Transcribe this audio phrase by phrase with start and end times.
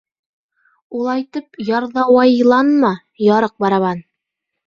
[0.99, 2.91] —Улайтып ярҙауайланма,
[3.27, 4.05] ярыҡ барабан.